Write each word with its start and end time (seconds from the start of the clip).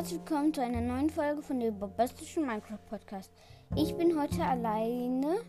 herzlich 0.00 0.20
willkommen 0.20 0.54
zu 0.54 0.62
einer 0.62 0.80
neuen 0.80 1.10
Folge 1.10 1.42
von 1.42 1.60
dem 1.60 1.78
bombastischen 1.78 2.46
Minecraft 2.46 2.78
Podcast. 2.88 3.30
Ich 3.76 3.94
bin 3.98 4.18
heute 4.18 4.42
alleine. 4.42 5.42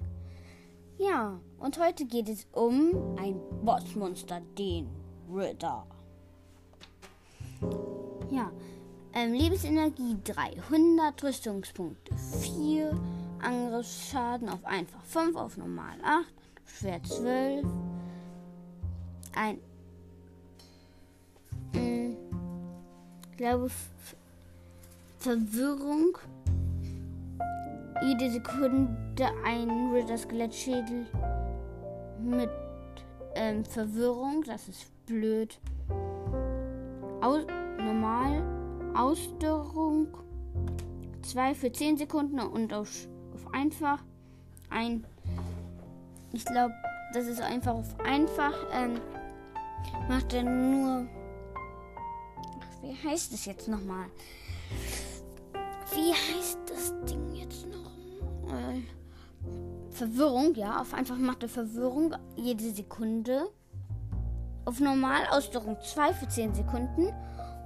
Ja, 0.97 1.39
und 1.57 1.79
heute 1.79 2.05
geht 2.05 2.27
es 2.27 2.45
um 2.51 3.15
ein 3.17 3.39
Bossmonster, 3.63 4.41
den 4.57 4.89
Ritter. 5.33 5.87
Ja, 8.29 8.51
ähm, 9.13 9.31
Lebensenergie 9.31 10.17
300, 10.21 11.23
Rüstungspunkte 11.23 12.13
4, 12.17 12.99
Angriffsschaden 13.41 14.49
auf 14.49 14.65
einfach 14.65 15.01
5, 15.05 15.33
auf 15.37 15.55
normal 15.55 15.95
8, 16.03 16.25
schwer 16.65 17.01
12, 17.01 17.65
ein 19.33 19.61
glaube, 23.41 23.71
Verwirrung. 25.21 26.17
Jede 28.01 28.31
Sekunde 28.31 29.29
ein 29.45 29.69
Ritter-Skelettschädel 29.93 31.05
mit 32.19 32.49
ähm, 33.35 33.63
Verwirrung. 33.63 34.43
Das 34.43 34.67
ist 34.67 34.91
blöd. 35.05 35.59
Aus 37.21 37.45
normal. 37.77 38.41
Ausdauerung. 38.95 40.07
2 41.21 41.53
für 41.53 41.71
10 41.71 41.97
Sekunden 41.97 42.39
und 42.39 42.73
auf, 42.73 43.07
auf 43.35 43.53
einfach. 43.53 44.03
Ein. 44.71 45.05
Ich 46.33 46.45
glaube, 46.45 46.73
das 47.13 47.27
ist 47.27 47.41
einfach 47.41 47.75
auf 47.75 47.99
einfach. 47.99 48.55
Ähm, 48.73 48.99
macht 50.09 50.33
er 50.33 50.43
nur 50.43 51.07
wie 52.81 52.97
heißt 53.07 53.31
es 53.33 53.45
jetzt 53.45 53.67
nochmal? 53.67 54.07
Wie 55.93 56.13
heißt 56.13 56.59
das 56.67 56.93
Ding 57.05 57.33
jetzt 57.33 57.67
noch? 57.67 57.91
Äh, 58.53 58.81
Verwirrung, 59.91 60.55
ja. 60.55 60.79
Auf 60.79 60.93
einfach 60.93 61.17
macht 61.17 61.43
er 61.43 61.49
Verwirrung 61.49 62.15
jede 62.37 62.71
Sekunde. 62.71 63.49
Auf 64.63 64.79
normal 64.79 65.23
Ausdauerung 65.31 65.77
2 65.81 66.13
für 66.13 66.29
10 66.29 66.55
Sekunden. 66.55 67.13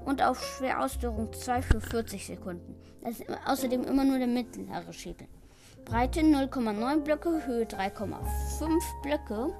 Und 0.05 0.23
auf 0.23 0.43
schwer 0.43 0.83
Ausdauerung 0.83 1.33
2 1.33 1.61
für 1.61 1.81
40 1.81 2.25
Sekunden. 2.25 2.75
Das 3.01 3.19
ist 3.19 3.25
außerdem 3.45 3.83
immer 3.83 4.03
nur 4.03 4.17
der 4.17 4.27
mittlere 4.27 4.91
Schädel. 4.91 5.27
Breite 5.83 6.21
0,9 6.21 7.01
Blöcke, 7.01 7.45
Höhe 7.45 7.65
3,5 7.65 8.81
Blöcke. 9.03 9.53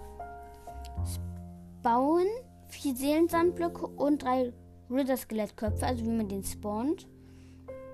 Bauen 1.83 2.25
4 2.69 2.95
Seelensandblöcke 2.95 3.85
und 3.85 4.23
3 4.23 4.51
Ritter-Skelettköpfe, 4.89 5.85
also 5.85 6.03
wie 6.03 6.09
man 6.09 6.27
den 6.27 6.43
spawnt. 6.43 7.07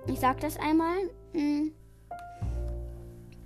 Ich 0.06 0.20
sag 0.20 0.40
das 0.40 0.58
einmal. 0.58 1.10
Hm. 1.32 1.72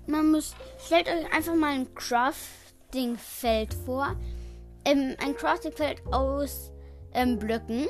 Man 0.07 0.31
muss. 0.31 0.55
Stellt 0.79 1.09
euch 1.09 1.33
einfach 1.33 1.55
mal 1.55 1.75
ein 1.75 1.95
Crafting-Feld 1.95 3.75
vor. 3.75 4.17
Ähm, 4.84 5.17
ein 5.23 5.37
Crafting-Feld 5.37 6.03
aus 6.12 6.73
ähm, 7.12 7.39
Blöcken. 7.39 7.87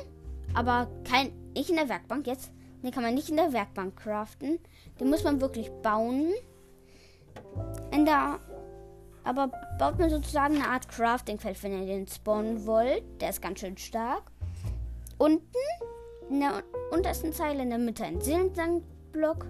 Aber 0.53 0.89
kein. 1.03 1.31
Nicht 1.53 1.69
in 1.69 1.75
der 1.77 1.89
Werkbank 1.89 2.27
jetzt. 2.27 2.51
Den 2.83 2.91
kann 2.91 3.03
man 3.03 3.15
nicht 3.15 3.29
in 3.29 3.37
der 3.37 3.53
Werkbank 3.53 3.97
craften. 3.97 4.59
Den 4.99 5.09
muss 5.09 5.23
man 5.23 5.41
wirklich 5.41 5.71
bauen. 5.81 6.33
In 7.91 8.05
der. 8.05 8.39
Aber 9.23 9.49
baut 9.77 9.99
man 9.99 10.09
sozusagen 10.09 10.55
eine 10.55 10.69
Art 10.69 10.87
Crafting-Feld, 10.87 11.61
wenn 11.63 11.81
ihr 11.81 11.85
den 11.85 12.07
spawnen 12.07 12.65
wollt. 12.65 13.03
Der 13.21 13.29
ist 13.29 13.41
ganz 13.41 13.59
schön 13.59 13.77
stark. 13.77 14.31
Unten 15.17 15.57
in 16.29 16.39
der 16.39 16.63
untersten 16.91 17.33
Zeile 17.33 17.63
in 17.63 17.69
der 17.69 17.79
Mitte 17.79 18.03
ein 18.03 18.21
Seelensandblock. 18.21 19.45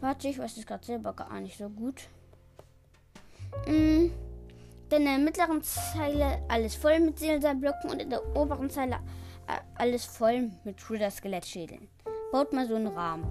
Warte, 0.00 0.28
ich 0.28 0.38
weiß 0.38 0.56
es 0.56 0.66
gerade 0.66 0.84
selber 0.84 1.12
gar 1.12 1.40
nicht 1.40 1.58
so 1.58 1.68
gut. 1.68 2.08
Mm, 3.66 4.10
dann 4.88 5.02
in 5.02 5.04
der 5.04 5.18
mittleren 5.18 5.62
Zeile 5.62 6.42
alles 6.48 6.74
voll 6.74 7.00
mit 7.00 7.18
Seelensandblöcken 7.18 7.90
und 7.90 8.00
in 8.00 8.10
der 8.10 8.36
oberen 8.36 8.70
Zeile 8.70 8.96
äh, 9.46 9.60
alles 9.76 10.04
voll 10.04 10.50
mit 10.64 10.90
Ritter-Skelettschädeln. 10.90 11.88
Baut 12.32 12.52
mal 12.52 12.66
so 12.66 12.76
einen 12.76 12.86
Rahmen, 12.86 13.24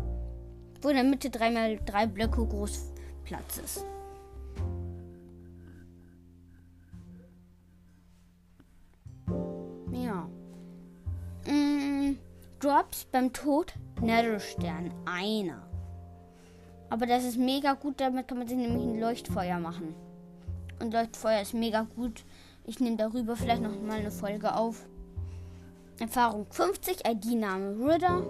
wo 0.81 0.89
in 0.89 0.95
der 0.95 1.05
Mitte 1.05 1.29
dreimal 1.29 1.79
drei 1.85 2.05
Blöcke 2.05 2.45
groß 2.45 2.93
Platz 3.23 3.57
ist. 3.57 3.85
Drops 12.59 13.05
beim 13.05 13.31
Tod 13.31 13.73
Netherstern. 14.01 14.91
Einer. 15.05 15.61
Aber 16.89 17.05
das 17.05 17.23
ist 17.23 17.37
mega 17.37 17.73
gut, 17.73 18.01
damit 18.01 18.27
kann 18.27 18.37
man 18.37 18.47
sich 18.47 18.57
nämlich 18.57 18.83
ein 18.83 18.99
Leuchtfeuer 18.99 19.59
machen. 19.59 19.95
Und 20.79 20.93
Leuchtfeuer 20.93 21.41
ist 21.41 21.53
mega 21.53 21.87
gut. 21.95 22.25
Ich 22.65 22.79
nehme 22.79 22.97
darüber 22.97 23.35
vielleicht 23.35 23.61
noch 23.61 23.79
mal 23.81 23.99
eine 23.99 24.11
Folge 24.11 24.53
auf. 24.55 24.87
Erfahrung 25.99 26.47
50, 26.49 27.05
ID-Name 27.07 27.75
Ritter. 27.79 28.23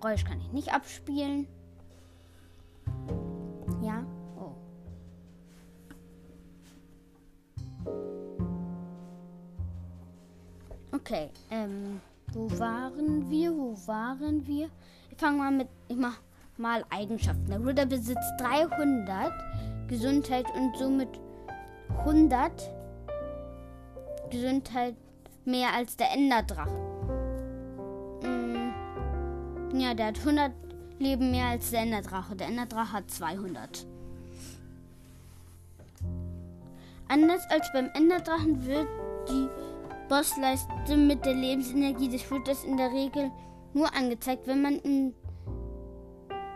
Geräusch 0.00 0.24
kann 0.24 0.40
ich 0.40 0.52
nicht 0.52 0.72
abspielen. 0.72 1.46
Ja. 3.82 4.04
Oh. 4.36 4.54
Okay, 10.92 11.30
ähm. 11.50 12.00
Wo 12.32 12.50
waren 12.58 13.30
wir? 13.30 13.52
Wo 13.52 13.74
waren 13.86 14.46
wir? 14.46 14.68
Ich 15.10 15.16
fange 15.16 15.38
mal 15.38 15.50
mit. 15.50 15.68
Ich 15.88 15.96
mach 15.96 16.18
mal 16.58 16.84
Eigenschaften. 16.90 17.46
Der 17.48 17.64
Ritter 17.64 17.86
besitzt 17.86 18.32
300 18.38 19.32
Gesundheit 19.88 20.46
und 20.54 20.76
somit 20.76 21.08
100 22.00 22.52
Gesundheit 24.30 24.94
mehr 25.44 25.72
als 25.72 25.96
der 25.96 26.12
Enderdrache. 26.12 26.70
Mm, 28.22 29.78
ja, 29.78 29.94
der 29.94 30.06
hat 30.08 30.18
100 30.18 30.52
Leben 30.98 31.30
mehr 31.30 31.46
als 31.46 31.70
der 31.70 31.80
Enderdrache. 31.80 32.36
Der 32.36 32.48
Enderdrache 32.48 32.92
hat 32.92 33.10
200. 33.10 33.86
Anders 37.08 37.42
als 37.48 37.72
beim 37.72 37.88
Enderdrachen 37.94 38.66
wird 38.66 38.88
die 39.30 39.48
Bossleiste 40.08 40.96
mit 40.96 41.24
der 41.24 41.34
Lebensenergie 41.34 42.08
des 42.08 42.30
Ritters 42.30 42.64
in 42.64 42.76
der 42.76 42.92
Regel 42.92 43.30
nur 43.74 43.94
angezeigt, 43.94 44.46
wenn 44.46 44.62
man 44.62 44.78
in, 44.80 45.14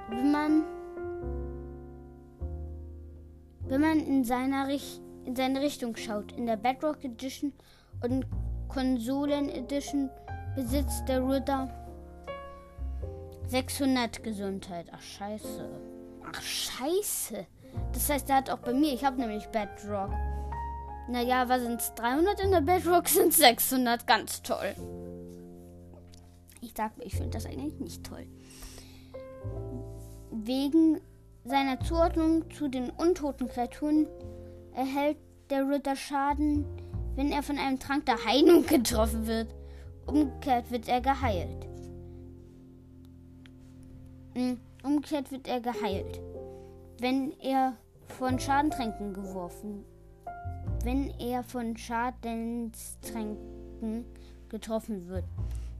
wenn 0.09 0.33
man 0.33 0.65
wenn 3.67 3.81
man 3.81 4.01
in, 4.01 4.25
seiner 4.25 4.69
in 5.25 5.37
seine 5.37 5.61
Richtung 5.61 5.97
schaut. 5.97 6.33
In 6.33 6.47
der 6.47 6.57
Bedrock 6.57 7.05
Edition 7.05 7.53
und 8.03 8.27
Konsolen 8.69 9.49
Edition 9.49 10.11
besitzt 10.55 11.09
der 11.09 11.27
Ritter 11.27 11.69
600 13.47 14.23
Gesundheit. 14.23 14.87
Ach 14.93 15.01
scheiße. 15.01 15.69
Ach 16.25 16.43
scheiße. 16.43 17.47
Das 17.93 18.09
heißt, 18.09 18.31
er 18.31 18.37
hat 18.37 18.51
auch 18.51 18.59
bei 18.59 18.73
mir, 18.73 18.93
ich 18.93 19.05
habe 19.05 19.21
nämlich 19.21 19.47
Bedrock. 19.49 20.11
Naja, 21.13 21.47
was 21.47 21.61
sind 21.61 21.79
es? 21.79 21.95
300 21.95 22.41
in 22.41 22.51
der 22.53 22.63
Bedrock 22.63 23.07
sind 23.07 23.35
600. 23.35 24.07
Ganz 24.07 24.41
toll. 24.41 24.75
Ich 26.63 26.73
sag, 26.75 26.93
ich 27.01 27.15
finde 27.15 27.33
das 27.33 27.45
eigentlich 27.45 27.79
nicht 27.79 28.03
toll. 28.03 28.27
Wegen 30.31 31.03
seiner 31.45 31.79
Zuordnung 31.81 32.51
zu 32.51 32.69
den 32.69 32.89
untoten 32.89 33.47
Kreaturen 33.47 34.07
erhält 34.75 35.19
der 35.51 35.69
Ritter 35.69 35.97
Schaden, 35.97 36.65
wenn 37.15 37.31
er 37.31 37.43
von 37.43 37.59
einem 37.59 37.79
Trank 37.79 38.07
der 38.07 38.25
Heilung 38.25 38.65
getroffen 38.67 39.27
wird. 39.27 39.55
Umgekehrt 40.07 40.71
wird 40.71 40.89
er 40.89 41.03
geheilt. 41.03 41.67
Hm, 44.35 44.59
umgekehrt 44.83 45.31
wird 45.31 45.47
er 45.47 45.61
geheilt, 45.61 46.23
wenn 47.01 47.39
er 47.39 47.77
von 48.19 48.39
Schadentränken 48.39 49.13
geworfen 49.13 49.85
wenn 50.85 51.11
er 51.19 51.43
von 51.45 51.77
Schadenstränken 51.77 54.05
getroffen 54.49 55.09
wird. 55.09 55.25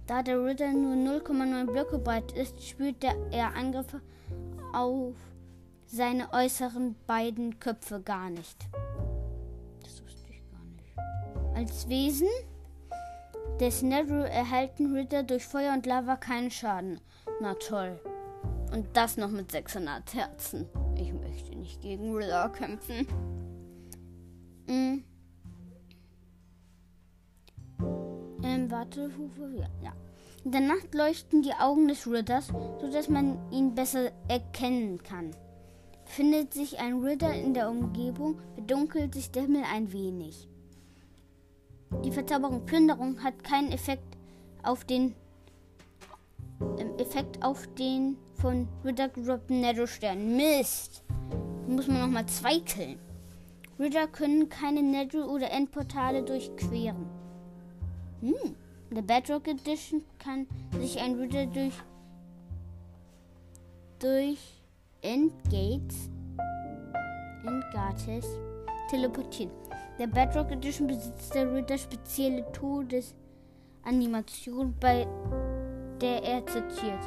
Da 0.07 0.23
der 0.23 0.45
Ritter 0.45 0.73
nur 0.73 0.95
0,9 0.95 1.71
Blöcke 1.71 1.99
breit 1.99 2.33
ist, 2.33 2.61
spürt 2.63 3.05
er 3.05 3.55
Angriffe 3.55 4.01
auf 4.73 5.15
seine 5.87 6.33
äußeren 6.33 6.97
beiden 7.07 7.61
Köpfe 7.61 8.01
gar 8.01 8.31
nicht. 8.31 8.57
Das 9.83 10.03
wusste 10.03 10.33
ich 10.33 10.43
gar 10.51 10.65
nicht. 10.65 10.97
Als 11.55 11.87
Wesen 11.89 12.29
des 13.61 13.83
Nether 13.83 14.27
erhalten 14.29 14.95
Ritter 14.95 15.23
durch 15.23 15.45
Feuer 15.45 15.75
und 15.75 15.85
Lava 15.87 16.17
keinen 16.17 16.51
Schaden. 16.51 16.99
Na 17.41 17.55
toll. 17.55 18.01
Und 18.73 18.89
das 18.95 19.17
noch 19.19 19.31
mit 19.31 19.53
600 19.53 20.15
Herzen. 20.15 20.67
Ich 20.97 21.13
möchte 21.13 21.55
nicht 21.57 21.83
gegen 21.83 22.15
Ritter 22.15 22.49
kämpfen. 22.49 23.07
Mhm. 24.73 25.05
Ähm, 28.43 28.71
warte, 28.71 29.11
ja, 29.55 29.69
ja. 29.83 29.93
In 30.45 30.53
der 30.53 30.63
Nacht 30.63 30.95
leuchten 30.95 31.43
die 31.43 31.53
Augen 31.53 31.89
des 31.89 32.07
Ritters, 32.07 32.49
sodass 32.81 33.11
man 33.11 33.39
ihn 33.53 33.75
besser 33.75 34.11
erkennen 34.29 35.03
kann. 35.03 35.37
Findet 36.07 36.55
sich 36.55 36.79
ein 36.79 37.01
Ritter 37.01 37.35
in 37.35 37.53
der 37.53 37.69
Umgebung, 37.69 38.41
verdunkelt 38.55 39.15
sich 39.15 39.31
der 39.31 39.43
Himmel 39.43 39.63
ein 39.71 39.93
wenig. 39.93 40.49
Die 42.05 42.11
Verzauberung 42.11 42.65
Plünderung 42.65 43.23
hat 43.23 43.45
keinen 43.45 43.73
Effekt 43.73 44.17
auf 44.63 44.85
den 44.85 45.15
ähm, 46.79 46.97
Effekt 46.99 47.45
auf 47.45 47.67
den 47.75 48.17
von 48.35 48.67
Ritter 48.85 49.11
gedroppten 49.11 49.61
Netto-Stern. 49.61 50.35
Mist! 50.37 51.05
Muss 51.69 51.87
man 51.87 52.01
nochmal 52.01 52.27
zwei. 52.27 52.63
Ritter 53.79 54.07
können 54.07 54.49
keine 54.49 54.83
Netto- 54.83 55.25
oder 55.25 55.51
Endportale 55.51 56.23
durchqueren. 56.23 57.07
Hm. 58.21 58.55
In 58.91 58.95
der 58.95 59.03
Bedrock 59.03 59.49
Edition 59.49 60.05
kann 60.19 60.47
sich 60.79 61.01
ein 61.01 61.15
Ritter 61.15 61.47
durch 61.47 61.73
durch 63.99 64.39
Endgates 65.01 66.11
Endgates 67.45 68.27
teleportieren. 68.91 69.53
Der 69.99 70.07
Bedrock 70.07 70.51
Edition 70.51 70.87
besitzt 70.87 71.35
der 71.35 71.51
Ritter 71.53 71.79
spezielle 71.79 72.45
Todesanimation, 72.53 74.75
bei 74.79 75.07
der 76.01 76.23
er 76.23 76.47
zitiert. 76.47 77.01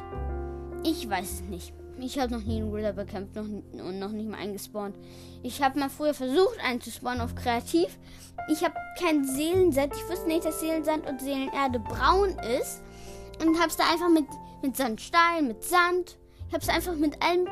Ich 0.84 1.10
weiß 1.10 1.32
es 1.32 1.42
nicht. 1.42 1.74
Ich 2.00 2.20
habe 2.20 2.34
noch 2.34 2.44
nie 2.44 2.58
einen 2.58 2.74
Ritter 2.74 2.94
bekämpft 2.94 3.36
noch, 3.36 3.44
und 3.46 4.00
noch 4.00 4.12
nicht 4.12 4.30
mal 4.30 4.38
eingespawnt. 4.38 4.96
Ich 5.44 5.62
habe 5.62 5.80
mal 5.80 5.90
früher 5.90 6.14
versucht 6.14 6.58
einzuspawnen 6.64 7.22
auf 7.22 7.36
Kreativ. 7.36 7.98
Ich 8.50 8.64
habe 8.64 8.76
keinen 9.00 9.26
Seelensand. 9.26 9.94
Ich 9.96 10.10
wusste 10.10 10.28
nicht, 10.28 10.46
dass 10.46 10.60
Seelensand 10.60 11.08
und 11.08 11.22
Seelenerde 11.22 11.80
braun 11.80 12.38
ist. 12.60 12.82
Und 13.42 13.58
habe 13.60 13.70
es 13.70 13.78
da 13.78 13.84
einfach 13.92 14.10
mit, 14.10 14.26
mit 14.62 14.76
Sandstein, 14.76 15.48
mit 15.48 15.64
Sand. 15.64 16.18
Ich 16.48 16.54
habe 16.54 16.64
es 16.64 16.70
einfach 16.70 16.96
mit 16.96 17.22
allem 17.22 17.48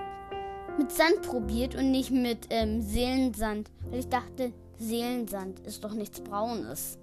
mit 0.78 0.92
Sand 0.92 1.22
probiert 1.22 1.76
und 1.76 1.92
nicht 1.92 2.12
mit 2.12 2.48
ähm, 2.50 2.82
Seelensand. 2.82 3.70
Weil 3.90 4.00
ich 4.00 4.10
dachte, 4.10 4.52
Seelensand 4.78 5.60
ist 5.62 5.84
doch 5.84 5.94
nichts 5.94 6.20
Braunes. 6.20 6.98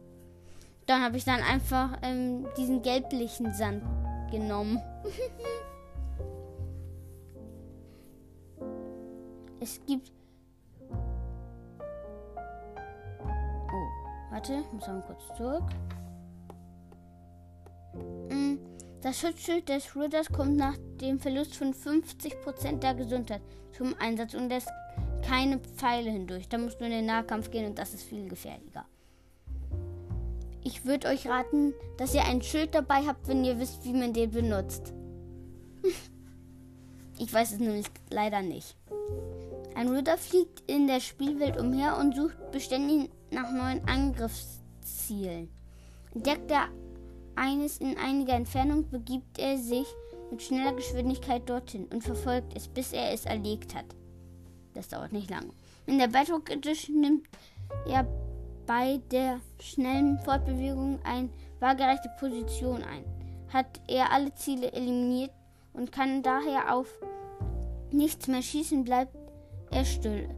Dann 0.87 1.03
habe 1.03 1.17
ich 1.17 1.25
dann 1.25 1.41
einfach 1.41 1.97
ähm, 2.03 2.47
diesen 2.57 2.83
gelblichen 2.83 3.55
Sand 3.55 3.83
genommen. 4.31 4.81
es 9.61 9.81
gibt. 9.87 10.11
Oh, 13.21 13.87
warte, 14.31 14.65
muss 14.73 14.87
mal 14.87 15.05
kurz 15.07 15.23
zurück. 15.37 15.65
Mm, 18.31 18.57
das 19.03 19.21
Schutzschild 19.21 19.69
des 19.69 19.95
Ritters 19.95 20.31
kommt 20.31 20.57
nach 20.57 20.77
dem 21.01 21.19
Verlust 21.19 21.57
von 21.57 21.75
50% 21.75 22.79
der 22.79 22.95
Gesundheit 22.95 23.43
zum 23.77 23.95
Einsatz 23.99 24.35
und 24.35 24.49
lässt 24.49 24.71
keine 25.27 25.59
Pfeile 25.59 26.11
hindurch. 26.11 26.49
Da 26.49 26.59
musst 26.59 26.81
du 26.81 26.85
in 26.85 26.91
den 26.91 27.07
Nahkampf 27.07 27.51
gehen 27.51 27.67
und 27.67 27.79
das 27.79 27.95
ist 27.95 28.05
viel 28.05 28.29
gefährlicher. 28.29 28.87
Ich 30.63 30.85
würde 30.85 31.09
euch 31.09 31.27
raten, 31.27 31.73
dass 31.97 32.15
ihr 32.15 32.25
ein 32.25 32.43
Schild 32.43 32.75
dabei 32.75 33.07
habt, 33.07 33.27
wenn 33.29 33.45
ihr 33.45 33.59
wisst, 33.59 33.85
wie 33.85 33.93
man 33.93 34.13
den 34.13 34.31
benutzt. 34.31 34.93
ich 37.19 37.33
weiß 37.33 37.53
es 37.53 37.59
nämlich 37.59 37.87
leider 38.11 38.43
nicht. 38.43 38.77
Ein 39.81 39.89
Ritter 39.89 40.19
fliegt 40.19 40.63
in 40.71 40.89
der 40.89 41.01
Spielwelt 41.01 41.59
umher 41.59 41.97
und 41.97 42.15
sucht 42.15 42.51
beständig 42.53 43.09
nach 43.31 43.51
neuen 43.51 43.83
Angriffszielen. 43.89 45.49
Entdeckt 46.15 46.51
er 46.51 46.69
eines 47.35 47.79
in 47.79 47.97
einiger 47.97 48.35
Entfernung, 48.35 48.91
begibt 48.91 49.39
er 49.39 49.57
sich 49.57 49.87
mit 50.31 50.43
schneller 50.43 50.75
Geschwindigkeit 50.75 51.49
dorthin 51.49 51.87
und 51.87 52.05
verfolgt 52.05 52.55
es, 52.55 52.69
bis 52.69 52.93
er 52.93 53.15
es 53.15 53.25
erlegt 53.25 53.75
hat. 53.75 53.87
Das 54.75 54.89
dauert 54.89 55.15
nicht 55.15 55.31
lange. 55.31 55.55
In 55.87 55.99
der 55.99 56.09
Bedrock 56.09 56.51
Edition 56.51 57.01
nimmt 57.01 57.27
er 57.89 58.07
bei 58.67 59.01
der 59.11 59.41
schnellen 59.63 60.19
Fortbewegung 60.19 60.99
eine 61.05 61.31
waagerechte 61.59 62.11
Position 62.19 62.83
ein. 62.83 63.05
Hat 63.51 63.81
er 63.89 64.13
alle 64.13 64.35
Ziele 64.35 64.75
eliminiert 64.75 65.33
und 65.73 65.91
kann 65.91 66.23
daher 66.23 66.75
auf 66.75 66.87
nichts 67.93 68.29
mehr 68.29 68.43
schießen, 68.43 68.85
bleibt 68.85 69.17
er 69.71 69.85
still 69.85 70.29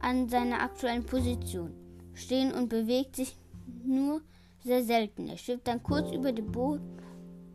an 0.00 0.28
seiner 0.28 0.60
aktuellen 0.60 1.04
Position 1.04 1.72
stehen 2.14 2.52
und 2.52 2.68
bewegt 2.68 3.16
sich 3.16 3.36
nur 3.84 4.20
sehr 4.64 4.82
selten. 4.82 5.28
Er 5.28 5.38
schwebt 5.38 5.66
dann 5.66 5.82
kurz 5.82 6.12
über 6.12 6.32
dem 6.32 6.52
Boot. 6.52 6.80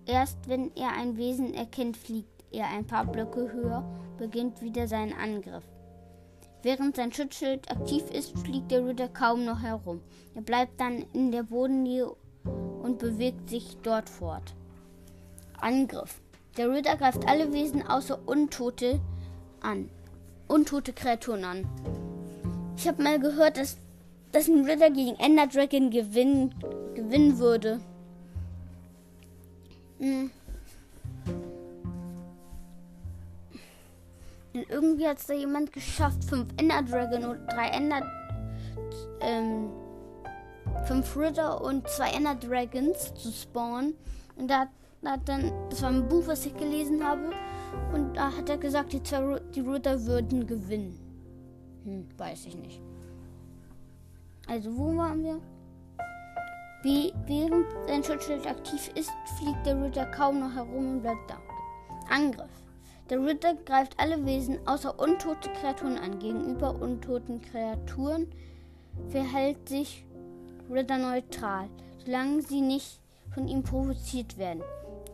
Erst 0.05 0.47
wenn 0.47 0.75
er 0.75 0.93
ein 0.93 1.17
Wesen 1.17 1.53
erkennt, 1.53 1.97
fliegt 1.97 2.45
er 2.51 2.67
ein 2.69 2.85
paar 2.85 3.05
Blöcke 3.05 3.51
höher, 3.51 3.83
beginnt 4.17 4.61
wieder 4.61 4.87
seinen 4.87 5.13
Angriff. 5.13 5.63
Während 6.63 6.95
sein 6.95 7.11
Schutzschild 7.11 7.69
aktiv 7.69 8.03
ist, 8.11 8.37
fliegt 8.39 8.71
der 8.71 8.85
Ritter 8.85 9.09
kaum 9.09 9.45
noch 9.45 9.61
herum. 9.61 10.01
Er 10.33 10.41
bleibt 10.41 10.79
dann 10.79 11.05
in 11.13 11.31
der 11.31 11.43
Bodennähe 11.43 12.15
und 12.81 12.99
bewegt 12.99 13.49
sich 13.49 13.77
dort 13.83 14.09
fort. 14.09 14.55
Angriff. 15.59 16.21
Der 16.57 16.69
Ritter 16.71 16.97
greift 16.97 17.27
alle 17.27 17.53
Wesen 17.53 17.85
außer 17.85 18.19
Untote 18.25 18.99
an. 19.61 19.89
Untote 20.47 20.93
Kreaturen 20.93 21.43
an. 21.43 21.67
Ich 22.77 22.87
habe 22.87 23.01
mal 23.01 23.19
gehört, 23.19 23.57
dass, 23.57 23.77
dass 24.31 24.47
ein 24.47 24.65
Ritter 24.65 24.89
gegen 24.89 25.15
Ender 25.15 25.47
Dragon 25.47 25.89
gewinnen, 25.89 26.53
gewinnen 26.95 27.37
würde. 27.39 27.79
Hm. 29.99 30.31
Und 34.53 34.69
irgendwie 34.69 35.07
hat 35.07 35.17
es 35.17 35.27
da 35.27 35.33
jemand 35.33 35.71
geschafft, 35.71 36.23
fünf 36.23 36.47
Ender 36.57 36.81
Dragon 36.81 37.25
und 37.25 37.47
drei 37.47 37.67
Ender. 37.69 38.01
Ähm, 39.21 39.69
fünf 40.85 41.15
Ritter 41.17 41.61
und 41.61 41.87
zwei 41.89 42.11
Ender 42.11 42.35
Dragons 42.35 43.13
zu 43.15 43.31
spawnen. 43.31 43.95
Und 44.35 44.49
da 44.49 44.67
hat 45.05 45.19
dann, 45.25 45.51
das 45.69 45.81
war 45.81 45.89
ein 45.89 46.07
Buch, 46.07 46.23
was 46.25 46.45
ich 46.45 46.55
gelesen 46.57 47.03
habe. 47.03 47.31
Und 47.93 48.15
da 48.15 48.35
hat 48.35 48.49
er 48.49 48.57
gesagt, 48.57 48.93
die, 48.93 49.03
zwei, 49.03 49.39
die 49.55 49.61
Ritter 49.61 50.05
würden 50.05 50.45
gewinnen. 50.45 50.99
Hm, 51.83 52.07
weiß 52.17 52.45
ich 52.45 52.55
nicht. 52.57 52.81
Also, 54.47 54.75
wo 54.77 54.95
waren 54.95 55.23
wir? 55.23 55.41
Wie, 56.83 57.13
während 57.25 57.65
sein 57.87 58.03
Schutzschild 58.03 58.47
aktiv 58.47 58.89
ist, 58.95 59.11
fliegt 59.37 59.65
der 59.65 59.81
Ritter 59.81 60.05
kaum 60.05 60.39
noch 60.39 60.53
herum 60.53 60.93
und 60.93 61.01
bleibt 61.01 61.29
da. 61.29 61.37
Angriff. 62.09 62.49
Der 63.09 63.23
Ritter 63.23 63.55
greift 63.65 63.97
alle 63.99 64.25
Wesen 64.25 64.59
außer 64.67 64.99
untote 64.99 65.49
Kreaturen 65.59 65.97
an. 65.97 66.19
Gegenüber 66.19 66.75
untoten 66.75 67.41
Kreaturen 67.41 68.27
verhält 69.09 69.69
sich 69.69 70.05
Ritter 70.69 70.97
neutral, 70.97 71.69
solange 72.05 72.41
sie 72.41 72.61
nicht 72.61 72.99
von 73.33 73.47
ihm 73.47 73.63
provoziert 73.63 74.37
werden. 74.37 74.61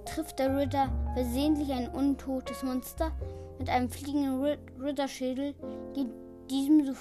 Trifft 0.05 0.39
der 0.39 0.55
Ritter 0.57 0.91
versehentlich 1.13 1.71
ein 1.71 1.89
untotes 1.89 2.63
Monster 2.63 3.11
mit 3.59 3.69
einem 3.69 3.89
fliegenden 3.89 4.57
Ritterschädel, 4.81 5.53
geht, 5.93 6.09
diesem 6.49 6.85
so, 6.85 6.93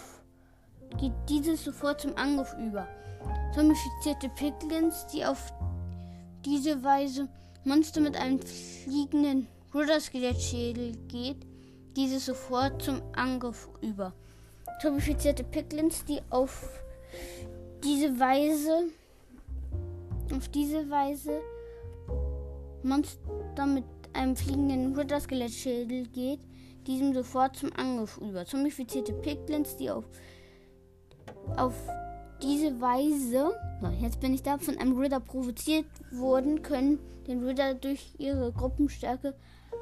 geht 0.99 1.13
dieses 1.29 1.65
sofort 1.65 2.01
zum 2.01 2.17
Angriff 2.17 2.55
über. 2.59 2.87
Zombifizierte 3.55 4.29
Piglins, 4.31 5.07
die 5.13 5.25
auf 5.25 5.53
diese 6.45 6.83
Weise 6.83 7.29
Monster 7.65 8.01
mit 8.01 8.17
einem 8.17 8.41
fliegenden 8.41 9.47
Ruder-Skelettschädel 9.75 10.97
geht 11.09 11.47
dieses 11.97 12.27
sofort 12.27 12.83
zum 12.83 13.03
Angriff 13.15 13.69
über. 13.81 14.13
Zombifizierte 14.81 15.45
Piglins, 15.45 16.05
die 16.05 16.21
auf 16.31 16.69
diese 17.85 18.19
Weise 18.19 18.85
auf 20.35 20.49
diese 20.49 20.89
Weise 20.89 21.41
Monster 22.85 23.67
mit 23.67 23.85
einem 24.13 24.37
fliegenden 24.37 24.95
Ritter-Skelettschädel 24.95 26.07
geht, 26.09 26.41
diesem 26.87 27.15
sofort 27.15 27.57
zum 27.57 27.73
Angriff 27.75 28.19
über. 28.19 28.45
Zombifizierte 28.45 29.13
Piglins, 29.13 29.77
die 29.77 29.91
auf, 29.91 30.05
auf 31.57 31.75
diese 32.43 32.81
Weise, 32.81 33.53
so, 33.81 33.89
jetzt 34.01 34.21
bin 34.21 34.35
ich 34.35 34.43
da, 34.43 34.59
von 34.59 34.77
einem 34.79 34.99
Ritter 34.99 35.21
provoziert 35.21 35.87
wurden, 36.11 36.63
können 36.63 36.99
den 37.27 37.45
Ritter 37.45 37.75
durch 37.75 38.15
ihre 38.19 38.53
Gruppenstärke 38.53 39.35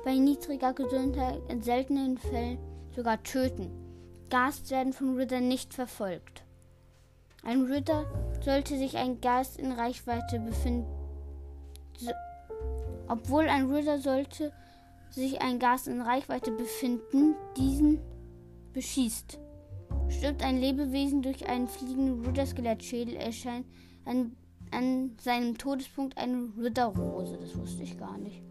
bei 0.04 0.14
niedriger 0.14 0.75
Gesundheit 0.75 1.40
in 1.49 1.62
seltenen 1.62 2.19
Fällen 2.19 2.59
sogar 2.95 3.23
töten. 3.23 3.71
Gast 4.28 4.71
werden 4.71 4.92
von 4.92 5.16
Ritter 5.16 5.40
nicht 5.40 5.75
verfolgt. 5.75 6.45
Ein 7.42 7.62
Ritter 7.62 8.04
sollte 8.45 8.76
sich 8.76 8.97
ein 8.97 9.21
Geist 9.21 9.59
in 9.59 9.73
Reichweite 9.73 10.38
befinden. 10.38 10.87
So, 11.99 12.11
obwohl 13.11 13.49
ein 13.49 13.71
Ritter 13.71 13.99
sollte 13.99 14.52
sich 15.11 15.43
ein 15.43 15.59
Gast 15.59 15.88
in 15.88 16.00
Reichweite 16.00 16.52
befinden, 16.52 17.35
diesen 17.57 17.99
beschießt. 18.73 19.38
Stirbt 20.09 20.45
ein 20.45 20.59
Lebewesen 20.59 21.21
durch 21.21 21.49
einen 21.49 21.67
fliegenden 21.67 22.25
Ritter-Skelettschädel, 22.25 23.17
erscheint 23.17 23.67
ein, 24.05 24.37
an 24.71 25.17
seinem 25.21 25.59
Todespunkt 25.59 26.17
eine 26.17 26.52
Ritterrose. 26.57 27.37
Das 27.37 27.59
wusste 27.59 27.83
ich 27.83 27.99
gar 27.99 28.17
nicht. 28.17 28.43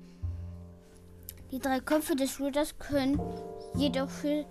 Die 1.51 1.59
drei 1.59 1.79
Köpfe 1.79 2.15
des 2.15 2.39
Ritters 2.41 2.77
können 2.77 3.19
jedoch 3.75 4.09
für, 4.09 4.45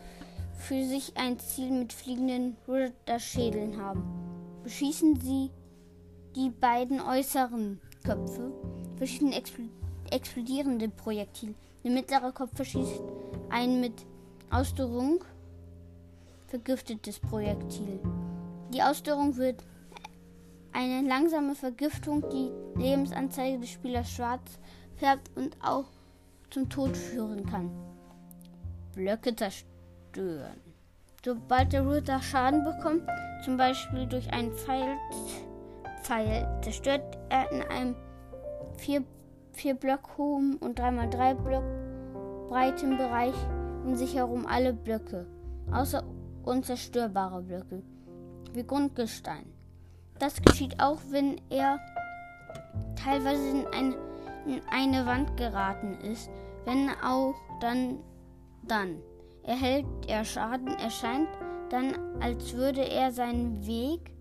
für 0.54 0.84
sich 0.84 1.16
ein 1.18 1.38
Ziel 1.38 1.70
mit 1.70 1.92
fliegenden 1.92 2.56
Ritterschädeln 2.66 3.76
haben. 3.76 4.02
Beschießen 4.64 5.20
sie 5.20 5.50
die 6.34 6.48
beiden 6.48 7.00
äußeren 7.00 7.80
Köpfe, 8.04 8.52
verschieden 8.96 9.32
explodierende 10.12 10.88
Projektile. 10.88 11.54
Der 11.84 11.90
mittlere 11.90 12.32
Kopf 12.32 12.50
verschießt 12.54 13.02
ein 13.50 13.80
mit 13.80 14.06
Ausdauerung 14.50 15.24
vergiftetes 16.48 17.18
Projektil. 17.20 18.00
Die 18.72 18.82
Ausdauerung 18.82 19.36
wird 19.36 19.64
eine 20.72 21.06
langsame 21.06 21.54
Vergiftung, 21.54 22.24
die 22.30 22.50
Lebensanzeige 22.80 23.58
des 23.58 23.70
Spielers 23.70 24.10
schwarz 24.10 24.58
färbt 24.96 25.30
und 25.36 25.56
auch 25.62 25.86
zum 26.50 26.68
Tod 26.68 26.96
führen 26.96 27.46
kann. 27.46 27.70
Blöcke 28.94 29.34
zerstören. 29.34 30.60
Sobald 31.24 31.72
der 31.72 31.88
Ritter 31.88 32.22
Schaden 32.22 32.64
bekommt, 32.64 33.02
zum 33.44 33.56
Beispiel 33.56 34.06
durch 34.06 34.32
einen 34.32 34.52
Pfeil, 34.52 34.96
Pfeil 36.02 36.46
zerstört 36.62 37.18
er 37.28 37.50
in 37.52 37.62
einem 37.62 37.96
4, 38.78 39.04
4 39.58 39.74
Block 39.74 40.16
hohen 40.16 40.56
und 40.58 40.78
3x3 40.78 41.34
Block 41.34 41.64
breiten 42.48 42.96
Bereich 42.96 43.34
um 43.84 43.96
sich 43.96 44.14
herum 44.14 44.46
alle 44.46 44.72
Blöcke, 44.72 45.26
außer 45.72 46.04
unzerstörbare 46.44 47.42
Blöcke, 47.42 47.82
wie 48.52 48.62
Grundgestein. 48.62 49.46
Das 50.20 50.40
geschieht 50.40 50.80
auch, 50.80 51.00
wenn 51.10 51.40
er 51.50 51.80
teilweise 53.02 53.48
in, 53.48 53.66
ein, 53.66 53.94
in 54.46 54.60
eine 54.70 55.06
Wand 55.06 55.36
geraten 55.36 55.98
ist, 56.02 56.30
wenn 56.64 56.90
auch 57.02 57.34
dann 57.60 57.98
dann. 58.62 59.00
Erhält 59.42 59.86
er 60.06 60.24
Schaden, 60.24 60.68
erscheint 60.78 61.28
dann, 61.70 61.94
als 62.20 62.54
würde 62.54 62.82
er 62.82 63.10
seinen 63.10 63.66
Weg 63.66 64.12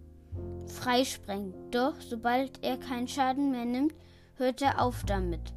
freisprengen. 0.65 1.53
Doch 1.69 1.95
sobald 1.99 2.63
er 2.63 2.77
keinen 2.77 3.07
Schaden 3.07 3.51
mehr 3.51 3.65
nimmt, 3.65 3.93
hört 4.37 4.61
er 4.61 4.81
auf 4.81 5.03
damit. 5.05 5.53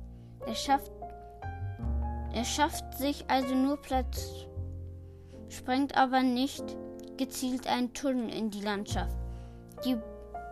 Er 0.47 0.55
schafft, 0.55 0.91
er 2.33 2.45
schafft 2.45 2.95
sich 2.95 3.25
also 3.29 3.55
nur 3.55 3.77
Platz, 3.77 4.47
sprengt 5.49 5.97
aber 5.97 6.23
nicht 6.23 6.65
gezielt 7.17 7.67
einen 7.67 7.93
Tunnel 7.93 8.33
in 8.33 8.51
die 8.51 8.63
Landschaft. 8.63 9.17
Die 9.85 9.97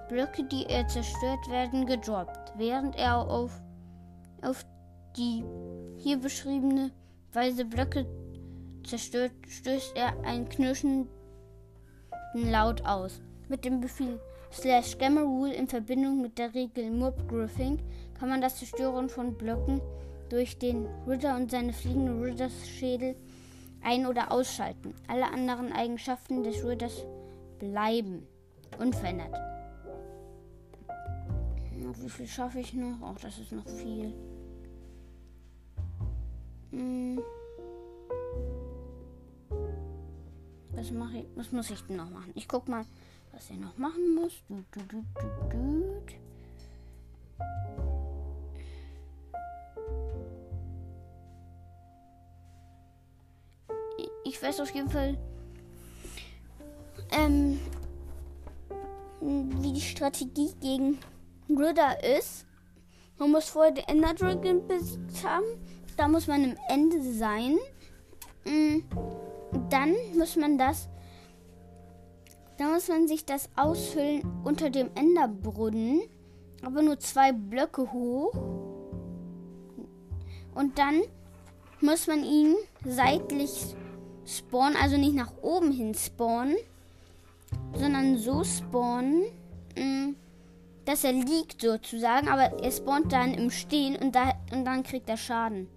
Blöcke, 0.08 0.44
die 0.44 0.66
er 0.66 0.86
zerstört, 0.88 1.48
werden 1.50 1.86
gedroppt, 1.86 2.52
während 2.56 2.96
er 2.96 3.18
auf, 3.18 3.60
auf 4.42 4.64
die 5.16 5.44
hier 5.98 6.18
beschriebene 6.18 6.90
Weise 7.32 7.64
Blöcke 7.64 8.06
zerstört, 8.86 9.32
stößt 9.46 9.96
er 9.96 10.18
einen 10.24 10.48
knirschenden 10.48 11.08
Laut 12.34 12.84
aus. 12.84 13.20
Mit 13.48 13.64
dem 13.64 13.80
Befehl 13.80 14.20
slash 14.52 14.96
Gamma 14.98 15.22
Rule 15.22 15.54
in 15.54 15.66
Verbindung 15.66 16.20
mit 16.20 16.38
der 16.38 16.54
Regel 16.54 16.90
Mob 16.90 17.28
Griffing 17.28 17.78
kann 18.18 18.28
man 18.28 18.40
das 18.40 18.56
Zerstören 18.56 19.08
von 19.08 19.34
Blöcken 19.34 19.80
durch 20.28 20.58
den 20.58 20.86
Ritter 21.06 21.36
und 21.36 21.50
seine 21.50 21.72
fliegenden 21.72 22.22
Ritters-Schädel 22.22 23.14
ein- 23.82 24.06
oder 24.06 24.32
ausschalten. 24.32 24.94
Alle 25.06 25.26
anderen 25.26 25.72
Eigenschaften 25.72 26.42
des 26.42 26.64
Ritters 26.64 27.04
bleiben 27.58 28.26
unverändert. 28.78 29.34
Wie 32.00 32.10
viel 32.10 32.26
schaffe 32.26 32.60
ich 32.60 32.74
noch? 32.74 32.98
Ach, 33.02 33.20
das 33.20 33.38
ist 33.38 33.52
noch 33.52 33.66
viel. 33.66 34.12
Hm. 36.70 37.20
Was, 40.72 40.90
mache 40.90 41.18
ich, 41.18 41.26
was 41.34 41.50
muss 41.52 41.70
ich 41.70 41.80
denn 41.82 41.96
noch 41.96 42.10
machen? 42.10 42.32
Ich 42.34 42.46
guck 42.46 42.68
mal, 42.68 42.84
was 43.32 43.48
ich 43.50 43.58
noch 43.58 43.76
machen 43.78 44.14
muss. 44.14 44.42
Du, 44.48 44.64
du, 44.72 44.80
du, 44.80 46.18
Ich 54.38 54.44
weiß 54.44 54.60
auf 54.60 54.70
jeden 54.70 54.88
Fall, 54.88 55.18
ähm, 57.10 57.58
wie 59.20 59.72
die 59.72 59.80
Strategie 59.80 60.52
gegen 60.60 61.00
Ritter 61.50 62.04
ist. 62.16 62.46
Man 63.18 63.32
muss 63.32 63.48
vorher 63.48 63.72
den 63.72 63.88
Ender 63.88 64.14
Dragon 64.14 64.64
besiegt 64.68 65.24
haben. 65.24 65.44
Da 65.96 66.06
muss 66.06 66.28
man 66.28 66.44
im 66.44 66.56
Ende 66.68 67.02
sein. 67.02 67.58
Mm, 68.44 68.84
dann 69.70 69.96
muss 70.16 70.36
man 70.36 70.56
das. 70.56 70.88
Da 72.58 72.68
muss 72.68 72.86
man 72.86 73.08
sich 73.08 73.24
das 73.24 73.50
ausfüllen 73.56 74.22
unter 74.44 74.70
dem 74.70 74.90
Enderbrunnen. 74.94 76.02
Aber 76.62 76.82
nur 76.82 77.00
zwei 77.00 77.32
Blöcke 77.32 77.90
hoch. 77.90 78.34
Und 80.54 80.78
dann 80.78 81.02
muss 81.80 82.06
man 82.06 82.22
ihn 82.22 82.54
seitlich 82.84 83.74
spawnen. 84.28 84.76
Also 84.80 84.96
nicht 84.96 85.14
nach 85.14 85.32
oben 85.42 85.72
hin 85.72 85.94
spawnen. 85.94 86.56
Sondern 87.74 88.18
so 88.18 88.44
spawnen. 88.44 89.24
Mm, 89.76 90.14
dass 90.88 91.04
er 91.04 91.12
liegt 91.12 91.60
sozusagen, 91.60 92.28
aber 92.28 92.62
er 92.62 92.70
spawnt 92.70 93.12
dann 93.12 93.34
im 93.34 93.50
Stehen 93.50 93.96
und, 93.96 94.14
da, 94.14 94.32
und 94.52 94.64
dann 94.64 94.82
kriegt 94.82 95.08
er 95.10 95.18
Schaden. 95.18 95.68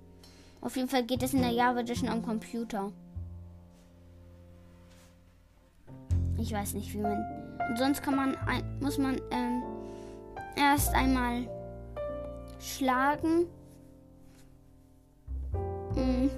Auf 0.62 0.78
jeden 0.78 0.88
Fall 0.88 1.04
geht 1.04 1.22
es 1.22 1.34
in 1.34 1.42
der 1.42 1.52
Java 1.52 1.82
Edition 1.82 2.08
am 2.08 2.24
Computer. 2.24 2.92
Ich 6.38 6.54
weiß 6.54 6.76
nicht, 6.76 6.94
wie 6.94 7.00
man. 7.00 7.24
Und 7.70 7.78
sonst 7.78 8.02
kann 8.02 8.16
man, 8.16 8.38
muss 8.80 8.98
man 8.98 9.20
ähm, 9.32 9.64
erst 10.56 10.94
einmal 10.94 11.48
schlagen. 12.60 13.48
Mhm. 15.96 16.30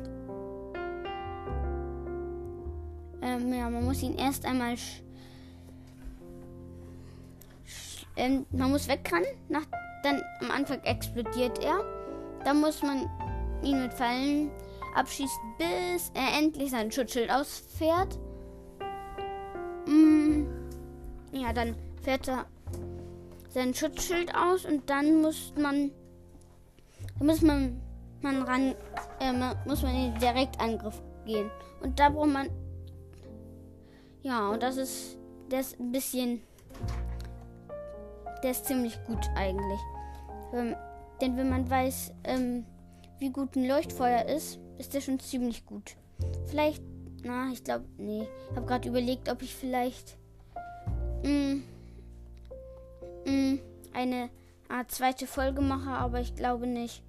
Ja, 3.51 3.69
man 3.69 3.83
muss 3.83 4.03
ihn 4.03 4.15
erst 4.15 4.45
einmal 4.45 4.75
ähm, 8.15 8.45
man 8.51 8.71
muss 8.71 8.87
wegrennen. 8.87 9.27
Nach, 9.49 9.65
dann 10.03 10.21
am 10.41 10.51
Anfang 10.51 10.81
explodiert 10.83 11.63
er. 11.63 11.83
Dann 12.43 12.59
muss 12.59 12.81
man 12.81 13.09
ihn 13.63 13.81
mit 13.81 13.93
Fallen 13.93 14.51
abschießen, 14.95 15.41
bis 15.57 16.11
er 16.13 16.39
endlich 16.39 16.71
sein 16.71 16.91
Schutzschild 16.91 17.31
ausfährt. 17.31 18.19
Mm, 19.87 20.45
ja, 21.31 21.51
dann 21.53 21.75
fährt 22.01 22.27
er 22.27 22.45
sein 23.49 23.73
Schutzschild 23.73 24.33
aus 24.35 24.65
und 24.65 24.89
dann 24.89 25.21
muss 25.21 25.53
man, 25.57 25.91
dann 27.17 27.27
muss 27.27 27.41
man, 27.41 27.81
man 28.21 28.43
ran, 28.43 28.75
äh, 29.19 29.31
muss 29.65 29.81
man 29.83 29.95
in 29.95 30.11
den 30.11 30.19
Direktangriff 30.19 31.01
gehen. 31.25 31.49
Und 31.81 31.99
da 31.99 32.09
braucht 32.09 32.29
man, 32.29 32.49
ja, 34.23 34.49
und 34.49 34.63
das 34.63 34.77
ist, 34.77 35.17
das 35.49 35.79
ein 35.79 35.91
bisschen 35.91 36.41
der 38.43 38.51
ist 38.51 38.65
ziemlich 38.65 39.01
gut 39.05 39.25
eigentlich. 39.35 39.79
Ähm, 40.53 40.75
denn 41.21 41.37
wenn 41.37 41.49
man 41.49 41.69
weiß, 41.69 42.13
ähm, 42.25 42.65
wie 43.19 43.29
gut 43.29 43.55
ein 43.55 43.67
Leuchtfeuer 43.67 44.25
ist, 44.25 44.59
ist 44.77 44.93
der 44.93 45.01
schon 45.01 45.19
ziemlich 45.19 45.65
gut. 45.65 45.95
Vielleicht, 46.47 46.83
na, 47.23 47.49
ich 47.51 47.63
glaube, 47.63 47.85
nee. 47.97 48.27
Ich 48.51 48.55
habe 48.55 48.67
gerade 48.67 48.89
überlegt, 48.89 49.29
ob 49.29 49.41
ich 49.41 49.55
vielleicht 49.55 50.17
mh, 51.23 51.29
mm, 51.29 51.63
mh, 53.25 53.31
mm, 53.31 53.59
eine 53.93 54.29
Art 54.67 54.91
zweite 54.91 55.25
Folge 55.25 55.61
mache, 55.61 55.91
aber 55.91 56.19
ich 56.19 56.35
glaube 56.35 56.67
nicht. 56.67 57.01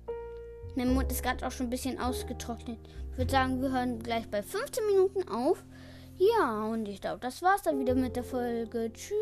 Mein 0.76 0.94
Mund 0.94 1.10
ist 1.10 1.22
gerade 1.22 1.46
auch 1.46 1.52
schon 1.52 1.66
ein 1.66 1.70
bisschen 1.70 1.98
ausgetrocknet. 1.98 2.78
Ich 3.12 3.18
würde 3.18 3.30
sagen, 3.30 3.60
wir 3.60 3.70
hören 3.70 4.00
gleich 4.00 4.28
bei 4.28 4.42
15 4.42 4.86
Minuten 4.86 5.28
auf. 5.28 5.64
Ja, 6.18 6.64
und 6.66 6.88
ich 6.88 7.00
glaube, 7.00 7.18
das 7.20 7.42
war's 7.42 7.62
dann 7.62 7.78
wieder 7.78 7.94
mit 7.94 8.16
der 8.16 8.24
Folge. 8.24 8.92
Tschüss. 8.92 9.14